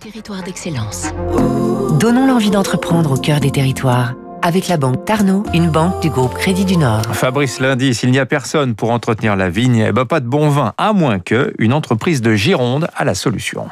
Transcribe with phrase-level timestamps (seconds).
[0.00, 1.12] Territoire d'excellence.
[1.98, 6.34] Donnons l'envie d'entreprendre au cœur des territoires avec la banque Tarno, une banque du groupe
[6.34, 7.02] Crédit du Nord.
[7.12, 10.48] Fabrice Lundi, s'il n'y a personne pour entretenir la vigne, eh ben pas de bon
[10.48, 13.68] vin, à moins que une entreprise de Gironde a la solution.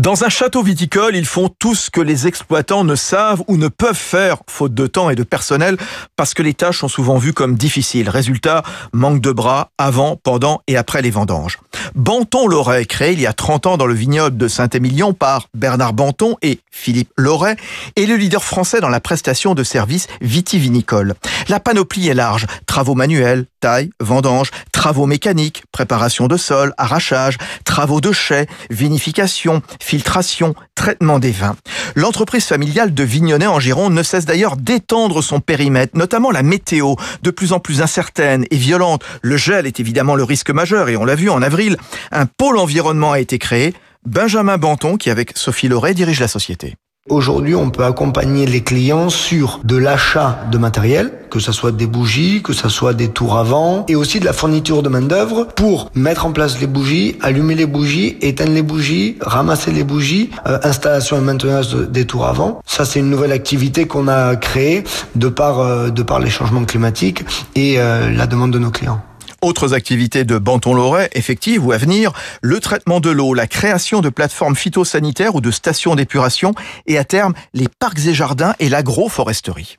[0.00, 3.68] Dans un château viticole, ils font tout ce que les exploitants ne savent ou ne
[3.68, 5.76] peuvent faire, faute de temps et de personnel,
[6.16, 8.08] parce que les tâches sont souvent vues comme difficiles.
[8.08, 8.62] Résultat,
[8.94, 11.58] manque de bras avant, pendant et après les vendanges.
[11.94, 15.92] Banton Loret, créé il y a 30 ans dans le vignoble de Saint-Émilion par Bernard
[15.92, 17.56] Banton et Philippe Loret,
[17.96, 21.12] est le leader français dans la prestation de services vitivinicole.
[21.48, 22.46] La panoplie est large.
[22.64, 29.60] Travaux manuels, taille, vendange, travaux mécaniques, préparation de sol, arrachage, travaux de chais, vinification,
[29.90, 31.56] filtration, traitement des vins.
[31.96, 36.94] L'entreprise familiale de Vignonnet en Gironde ne cesse d'ailleurs d'étendre son périmètre, notamment la météo,
[37.24, 39.02] de plus en plus incertaine et violente.
[39.20, 41.76] Le gel est évidemment le risque majeur et on l'a vu en avril,
[42.12, 43.74] un pôle environnement a été créé.
[44.06, 46.76] Benjamin Banton, qui avec Sophie Loret dirige la société.
[47.10, 51.88] Aujourd'hui, on peut accompagner les clients sur de l'achat de matériel, que ce soit des
[51.88, 55.90] bougies, que ce soit des tours avant, et aussi de la fourniture de main-d'œuvre pour
[55.96, 60.60] mettre en place les bougies, allumer les bougies, éteindre les bougies, ramasser les bougies, euh,
[60.62, 62.60] installation et maintenance des tours avant.
[62.64, 64.84] Ça, c'est une nouvelle activité qu'on a créée
[65.16, 65.88] de par, euh,
[66.22, 67.24] les changements climatiques
[67.56, 69.02] et euh, la demande de nos clients.
[69.42, 74.08] Autres activités de Banton-Loret, effectives ou à venir, le traitement de l'eau, la création de
[74.10, 76.54] plateformes phytosanitaires ou de stations d'épuration
[76.86, 79.78] et à terme les parcs et jardins et l'agroforesterie.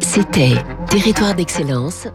[0.00, 0.54] C'était
[0.88, 2.08] Territoire d'excellence